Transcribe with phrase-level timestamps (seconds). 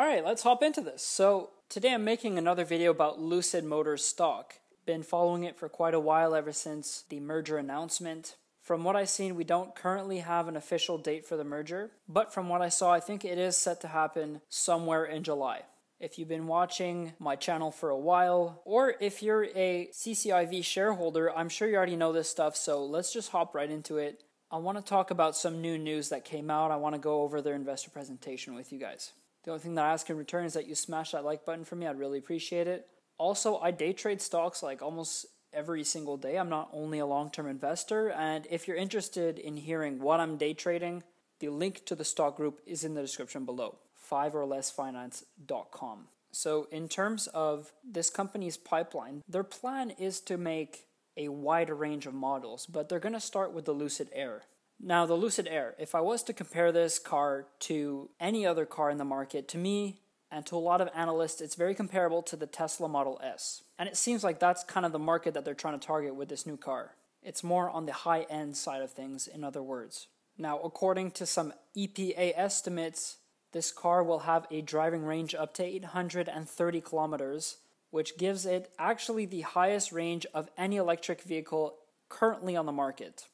[0.00, 1.02] All right, let's hop into this.
[1.02, 4.54] So, today I'm making another video about Lucid Motors stock.
[4.86, 8.36] Been following it for quite a while ever since the merger announcement.
[8.62, 12.32] From what I've seen, we don't currently have an official date for the merger, but
[12.32, 15.64] from what I saw, I think it is set to happen somewhere in July.
[15.98, 21.30] If you've been watching my channel for a while, or if you're a CCIV shareholder,
[21.36, 24.24] I'm sure you already know this stuff, so let's just hop right into it.
[24.50, 26.70] I want to talk about some new news that came out.
[26.70, 29.12] I want to go over their investor presentation with you guys.
[29.44, 31.64] The only thing that I ask in return is that you smash that like button
[31.64, 31.86] for me.
[31.86, 32.86] I'd really appreciate it.
[33.18, 36.38] Also, I day trade stocks like almost every single day.
[36.38, 38.10] I'm not only a long term investor.
[38.10, 41.02] And if you're interested in hearing what I'm day trading,
[41.38, 43.78] the link to the stock group is in the description below
[44.10, 46.08] fiveorlessfinance.com.
[46.32, 50.86] So, in terms of this company's pipeline, their plan is to make
[51.16, 54.42] a wider range of models, but they're going to start with the Lucid Air.
[54.82, 58.88] Now, the Lucid Air, if I was to compare this car to any other car
[58.88, 62.36] in the market, to me, and to a lot of analysts, it's very comparable to
[62.36, 63.62] the Tesla Model S.
[63.78, 66.30] And it seems like that's kind of the market that they're trying to target with
[66.30, 66.94] this new car.
[67.22, 70.06] It's more on the high end side of things, in other words.
[70.38, 73.18] Now, according to some EPA estimates,
[73.52, 77.58] this car will have a driving range up to 830 kilometers,
[77.90, 81.76] which gives it actually the highest range of any electric vehicle
[82.08, 83.26] currently on the market.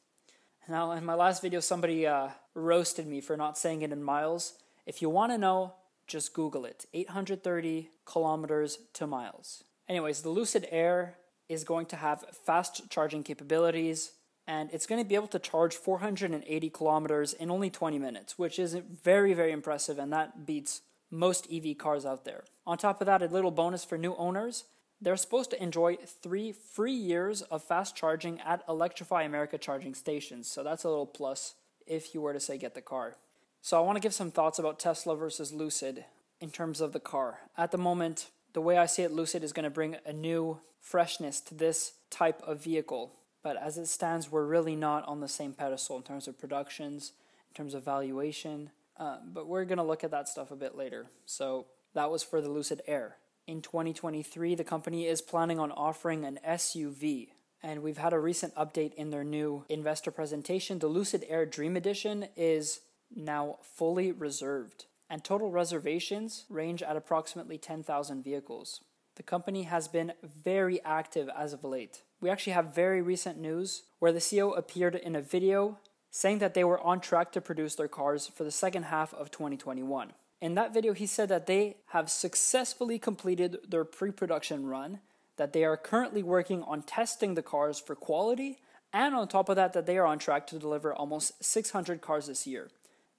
[0.68, 4.54] Now, in my last video, somebody uh, roasted me for not saying it in miles.
[4.84, 5.74] If you want to know,
[6.08, 9.62] just Google it 830 kilometers to miles.
[9.88, 14.12] Anyways, the Lucid Air is going to have fast charging capabilities
[14.48, 18.58] and it's going to be able to charge 480 kilometers in only 20 minutes, which
[18.58, 22.42] is very, very impressive and that beats most EV cars out there.
[22.66, 24.64] On top of that, a little bonus for new owners
[25.00, 30.48] they're supposed to enjoy three free years of fast charging at Electrify America charging stations,
[30.48, 31.54] so that's a little plus
[31.86, 33.16] if you were to say get the car.
[33.60, 36.04] So I want to give some thoughts about Tesla versus Lucid
[36.40, 37.40] in terms of the car.
[37.56, 40.60] At the moment, the way I see it, Lucid is going to bring a new
[40.80, 43.12] freshness to this type of vehicle.
[43.42, 47.12] But as it stands, we're really not on the same pedestal in terms of productions,
[47.50, 48.70] in terms of valuation.
[48.96, 51.06] Uh, but we're going to look at that stuff a bit later.
[51.26, 53.16] So that was for the Lucid Air.
[53.46, 57.28] In 2023, the company is planning on offering an SUV.
[57.62, 60.80] And we've had a recent update in their new investor presentation.
[60.80, 62.80] The Lucid Air Dream Edition is
[63.14, 68.80] now fully reserved, and total reservations range at approximately 10,000 vehicles.
[69.14, 72.02] The company has been very active as of late.
[72.20, 75.78] We actually have very recent news where the CEO appeared in a video
[76.10, 79.30] saying that they were on track to produce their cars for the second half of
[79.30, 80.12] 2021.
[80.40, 85.00] In that video, he said that they have successfully completed their pre production run,
[85.36, 88.58] that they are currently working on testing the cars for quality,
[88.92, 92.26] and on top of that, that they are on track to deliver almost 600 cars
[92.26, 92.70] this year.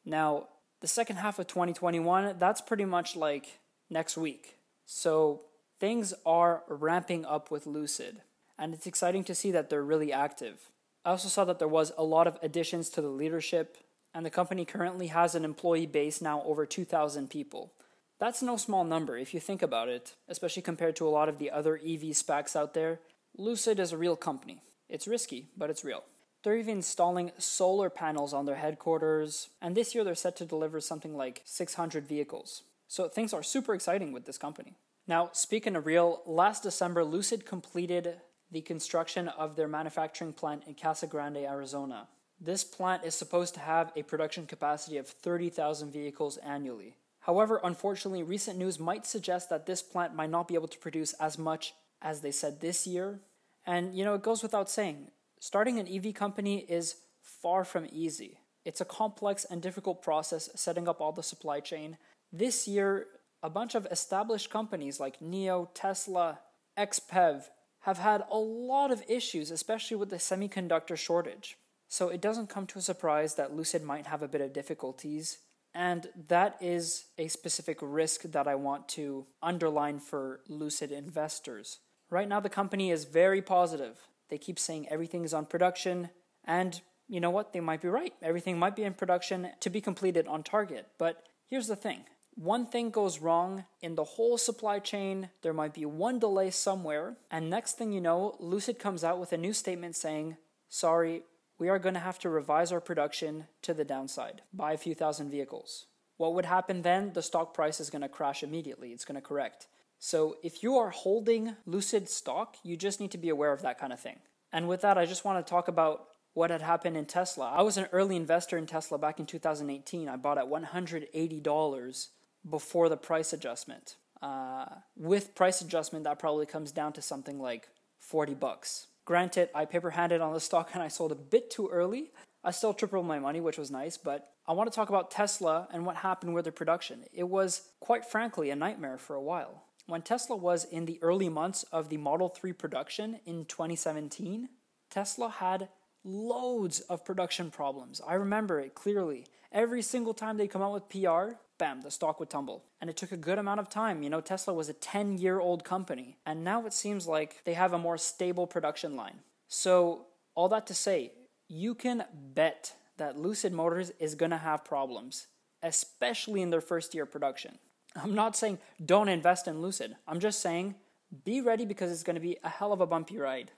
[0.05, 0.47] Now,
[0.79, 4.57] the second half of 2021, that's pretty much like next week.
[4.85, 5.41] So
[5.79, 8.21] things are ramping up with Lucid,
[8.59, 10.69] and it's exciting to see that they're really active.
[11.03, 13.77] I also saw that there was a lot of additions to the leadership,
[14.17, 17.71] and the company currently has an employee base now over 2,000 people.
[18.17, 21.37] That's no small number if you think about it, especially compared to a lot of
[21.37, 22.99] the other EV SPACs out there.
[23.37, 24.63] Lucid is a real company.
[24.89, 26.03] It's risky, but it's real.
[26.43, 30.81] They're even installing solar panels on their headquarters, and this year they're set to deliver
[30.81, 32.63] something like 600 vehicles.
[32.87, 34.77] So things are super exciting with this company.
[35.07, 38.15] Now, speaking of real, last December, Lucid completed
[38.49, 42.07] the construction of their manufacturing plant in Casa Grande, Arizona.
[42.39, 46.95] This plant is supposed to have a production capacity of 30,000 vehicles annually.
[47.21, 51.13] However, unfortunately, recent news might suggest that this plant might not be able to produce
[51.13, 53.19] as much as they said this year.
[53.65, 58.39] And you know, it goes without saying, Starting an EV company is far from easy.
[58.65, 61.97] It's a complex and difficult process setting up all the supply chain.
[62.31, 63.07] This year,
[63.43, 66.39] a bunch of established companies like NIO, Tesla,
[66.77, 67.43] XPEV
[67.81, 71.57] have had a lot of issues, especially with the semiconductor shortage.
[71.87, 75.39] So it doesn't come to a surprise that Lucid might have a bit of difficulties.
[75.73, 81.79] And that is a specific risk that I want to underline for Lucid investors.
[82.09, 83.95] Right now, the company is very positive.
[84.29, 86.09] They keep saying everything is on production,
[86.45, 87.53] and you know what?
[87.53, 88.13] They might be right.
[88.21, 90.87] Everything might be in production to be completed on target.
[90.97, 95.73] But here's the thing one thing goes wrong in the whole supply chain, there might
[95.73, 99.53] be one delay somewhere, and next thing you know, Lucid comes out with a new
[99.53, 100.37] statement saying,
[100.69, 101.23] sorry,
[101.59, 104.93] we are going to have to revise our production to the downside by a few
[104.93, 105.85] thousand vehicles.
[106.17, 107.13] What would happen then?
[107.13, 109.67] The stock price is going to crash immediately, it's going to correct.
[109.99, 113.79] So if you are holding Lucid stock, you just need to be aware of that
[113.79, 114.19] kind of thing.
[114.53, 117.51] And with that, I just want to talk about what had happened in Tesla.
[117.51, 120.07] I was an early investor in Tesla back in 2018.
[120.07, 122.07] I bought at $180,
[122.49, 123.95] before the price adjustment.
[124.21, 124.65] Uh,
[124.95, 127.69] with price adjustment, that probably comes down to something like
[127.99, 128.87] 40 bucks.
[129.07, 132.11] Granted, I paper handed on the stock and I sold a bit too early.
[132.43, 135.69] I still tripled my money, which was nice, but I want to talk about Tesla
[135.71, 137.05] and what happened with their production.
[137.13, 139.63] It was, quite frankly, a nightmare for a while.
[139.85, 144.49] When Tesla was in the early months of the Model 3 production in 2017,
[144.89, 145.69] Tesla had
[146.03, 148.01] loads of production problems.
[148.05, 149.25] I remember it clearly.
[149.53, 152.63] Every single time they come out with PR, bam, the stock would tumble.
[152.79, 154.03] And it took a good amount of time.
[154.03, 157.53] You know, Tesla was a 10 year old company, and now it seems like they
[157.53, 159.19] have a more stable production line.
[159.47, 161.13] So, all that to say,
[161.47, 165.27] you can bet that Lucid Motors is going to have problems,
[165.63, 167.57] especially in their first year production.
[167.95, 169.95] I'm not saying don't invest in Lucid.
[170.07, 170.75] I'm just saying
[171.23, 173.51] be ready because it's going to be a hell of a bumpy ride.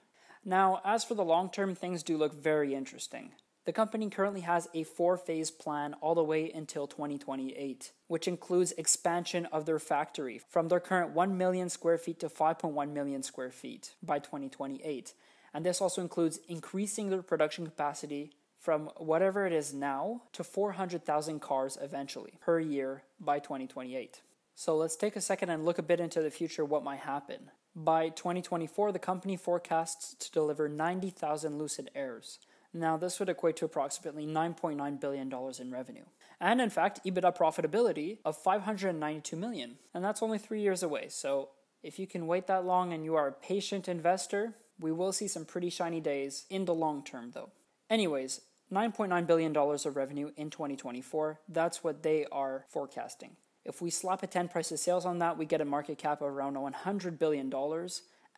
[0.44, 3.32] Now, as for the long term, things do look very interesting.
[3.66, 8.72] The company currently has a four phase plan all the way until 2028, which includes
[8.72, 13.50] expansion of their factory from their current 1 million square feet to 5.1 million square
[13.50, 15.12] feet by 2028.
[15.52, 21.40] And this also includes increasing their production capacity from whatever it is now to 400,000
[21.40, 24.22] cars eventually per year by 2028.
[24.54, 27.50] So let's take a second and look a bit into the future what might happen.
[27.74, 32.38] By 2024, the company forecasts to deliver 90,000 Lucid Airs.
[32.72, 36.04] Now, this would equate to approximately $9.9 billion in revenue.
[36.40, 39.76] And in fact, EBITDA profitability of 592 million.
[39.92, 41.06] And that's only three years away.
[41.08, 41.48] So
[41.82, 45.28] if you can wait that long and you are a patient investor, we will see
[45.28, 47.50] some pretty shiny days in the long term, though.
[47.90, 48.40] Anyways,
[48.72, 51.40] $9.9 billion of revenue in 2024.
[51.48, 53.36] That's what they are forecasting.
[53.64, 56.22] If we slap a 10 price of sales on that, we get a market cap
[56.22, 57.52] of around $100 billion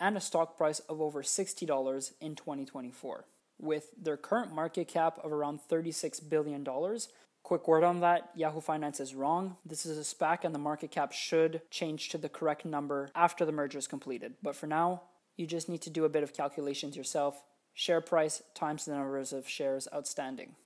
[0.00, 3.24] and a stock price of over $60 in 2024.
[3.62, 6.66] With their current market cap of around $36 billion,
[7.44, 9.56] quick word on that Yahoo Finance is wrong.
[9.64, 13.44] This is a SPAC and the market cap should change to the correct number after
[13.44, 14.34] the merger is completed.
[14.42, 15.02] But for now,
[15.36, 17.40] you just need to do a bit of calculations yourself.
[17.72, 20.56] Share price times the numbers of shares outstanding.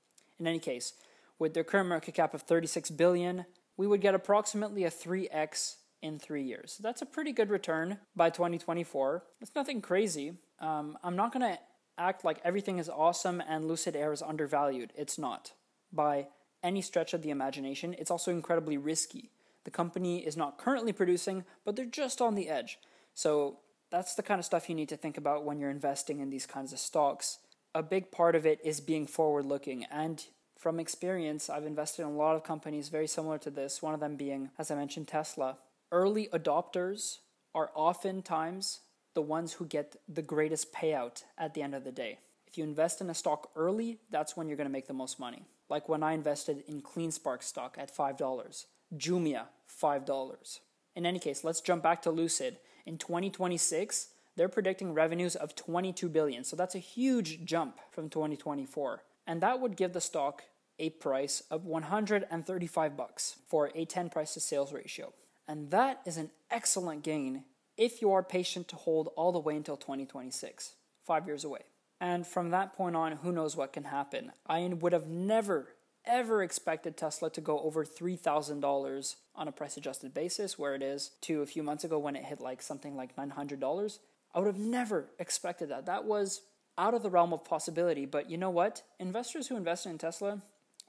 [0.41, 0.95] In any case,
[1.39, 3.45] with their current market cap of 36 billion,
[3.77, 6.77] we would get approximately a 3x in three years.
[6.79, 9.23] So That's a pretty good return by 2024.
[9.43, 10.33] It's nothing crazy.
[10.61, 11.59] Um, I'm not going to
[11.99, 14.93] act like everything is awesome and Lucid Air is undervalued.
[14.97, 15.53] It's not.
[15.93, 16.29] By
[16.63, 19.31] any stretch of the imagination, it's also incredibly risky.
[19.65, 22.79] The company is not currently producing, but they're just on the edge.
[23.15, 23.59] So
[23.91, 26.47] that's the kind of stuff you need to think about when you're investing in these
[26.47, 27.39] kinds of stocks.
[27.75, 30.25] A big part of it is being forward looking and
[30.67, 34.01] from experience, I've invested in a lot of companies very similar to this, one of
[34.01, 35.59] them being, as I mentioned, Tesla.
[35.93, 37.19] Early adopters
[37.55, 38.81] are oftentimes
[39.17, 42.21] the ones who get the greatest payout at the end of the day.
[42.47, 45.19] If you invest in a stock early, that's when you're going to make the most
[45.19, 45.47] money.
[45.69, 48.67] Like when I invested in CleanSpark stock at $5,
[48.97, 49.47] Jumia,
[49.83, 50.61] $5.
[50.95, 52.59] In any case, let's jump back to Lucid.
[52.87, 56.45] In 2026, they're predicting revenues of 22 billion.
[56.45, 60.45] So that's a huge jump from 2024 and that would give the stock
[60.79, 65.13] a price of 135 bucks for a 10 price to sales ratio.
[65.49, 67.45] And that is an excellent gain
[67.77, 70.73] if you are patient to hold all the way until 2026,
[71.07, 71.61] 5 years away.
[72.01, 74.33] And from that point on, who knows what can happen.
[74.47, 75.69] I would have never
[76.07, 81.11] ever expected Tesla to go over $3,000 on a price adjusted basis, where it is
[81.23, 83.99] to a few months ago when it hit like something like $900.
[84.35, 85.87] I would have never expected that.
[85.87, 86.43] That was
[86.79, 88.07] out of the realm of possibility.
[88.07, 88.83] But you know what?
[89.01, 90.43] Investors who invested in Tesla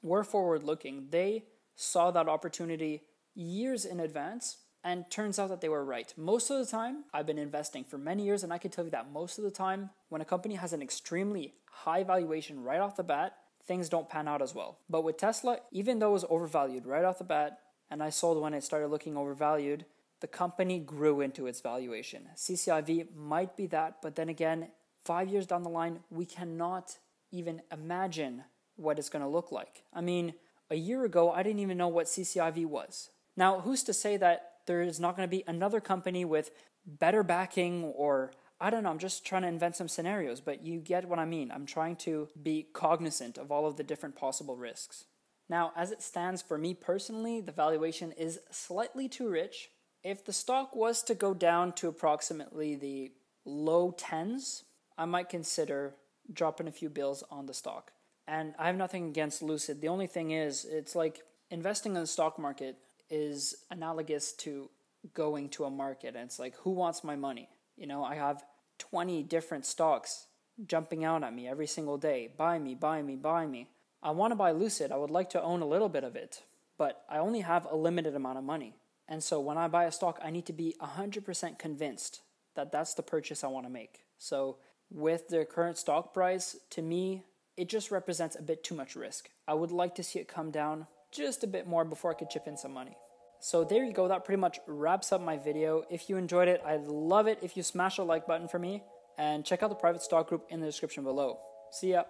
[0.03, 1.07] were forward looking.
[1.09, 3.03] They saw that opportunity
[3.33, 6.13] years in advance and turns out that they were right.
[6.17, 8.91] Most of the time, I've been investing for many years, and I can tell you
[8.91, 12.95] that most of the time, when a company has an extremely high valuation right off
[12.95, 14.79] the bat, things don't pan out as well.
[14.89, 18.41] But with Tesla, even though it was overvalued right off the bat, and I sold
[18.41, 19.85] when it started looking overvalued,
[20.19, 22.29] the company grew into its valuation.
[22.35, 24.69] CCIV might be that, but then again,
[25.05, 26.97] five years down the line, we cannot
[27.31, 28.43] even imagine
[28.75, 29.83] what it's going to look like.
[29.93, 30.33] I mean,
[30.69, 33.09] a year ago, I didn't even know what CCIV was.
[33.35, 36.51] Now, who's to say that there is not going to be another company with
[36.85, 40.79] better backing or I don't know, I'm just trying to invent some scenarios, but you
[40.79, 41.51] get what I mean.
[41.51, 45.05] I'm trying to be cognizant of all of the different possible risks.
[45.47, 49.69] Now, as it stands for me personally, the valuation is slightly too rich.
[50.03, 53.11] If the stock was to go down to approximately the
[53.45, 54.63] low tens,
[54.97, 55.93] I might consider
[56.31, 57.91] dropping a few bills on the stock.
[58.27, 59.81] And I have nothing against Lucid.
[59.81, 62.75] The only thing is, it's like investing in the stock market
[63.09, 64.69] is analogous to
[65.13, 66.15] going to a market.
[66.15, 67.49] And it's like, who wants my money?
[67.75, 68.43] You know, I have
[68.79, 70.27] 20 different stocks
[70.65, 72.31] jumping out at me every single day.
[72.35, 73.69] Buy me, buy me, buy me.
[74.01, 74.91] I want to buy Lucid.
[74.91, 76.43] I would like to own a little bit of it,
[76.77, 78.75] but I only have a limited amount of money.
[79.07, 82.21] And so when I buy a stock, I need to be 100% convinced
[82.55, 84.01] that that's the purchase I want to make.
[84.17, 84.57] So
[84.89, 87.23] with the current stock price, to me,
[87.55, 89.29] it just represents a bit too much risk.
[89.47, 92.29] I would like to see it come down just a bit more before I could
[92.29, 92.97] chip in some money.
[93.39, 95.83] So there you go, that pretty much wraps up my video.
[95.89, 98.83] If you enjoyed it, I'd love it if you smash a like button for me
[99.17, 101.39] and check out the private stock group in the description below.
[101.71, 102.03] See ya!